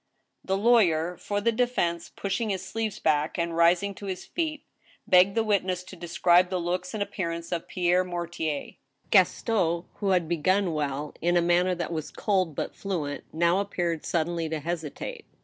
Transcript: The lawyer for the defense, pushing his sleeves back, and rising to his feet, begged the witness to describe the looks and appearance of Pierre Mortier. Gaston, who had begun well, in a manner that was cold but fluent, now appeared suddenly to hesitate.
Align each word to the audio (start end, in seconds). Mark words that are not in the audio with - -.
The 0.43 0.57
lawyer 0.57 1.15
for 1.17 1.41
the 1.41 1.51
defense, 1.51 2.09
pushing 2.15 2.49
his 2.49 2.65
sleeves 2.65 2.97
back, 2.97 3.37
and 3.37 3.55
rising 3.55 3.93
to 3.93 4.07
his 4.07 4.25
feet, 4.25 4.63
begged 5.07 5.35
the 5.35 5.43
witness 5.43 5.83
to 5.83 5.95
describe 5.95 6.49
the 6.49 6.59
looks 6.59 6.95
and 6.95 7.03
appearance 7.03 7.51
of 7.51 7.67
Pierre 7.67 8.03
Mortier. 8.03 8.77
Gaston, 9.11 9.83
who 9.97 10.09
had 10.09 10.27
begun 10.27 10.73
well, 10.73 11.13
in 11.21 11.37
a 11.37 11.41
manner 11.43 11.75
that 11.75 11.93
was 11.93 12.09
cold 12.09 12.55
but 12.55 12.73
fluent, 12.73 13.25
now 13.31 13.59
appeared 13.59 14.03
suddenly 14.03 14.49
to 14.49 14.59
hesitate. 14.59 15.23